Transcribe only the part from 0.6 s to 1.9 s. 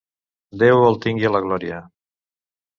Déu el tingui a la glòria.